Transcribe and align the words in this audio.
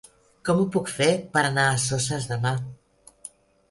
Com 0.49 0.63
ho 0.63 0.65
puc 0.77 0.89
fer 0.93 1.11
per 1.37 1.45
anar 1.51 1.69
a 1.69 1.79
Soses 1.87 2.29
demà? 2.35 2.59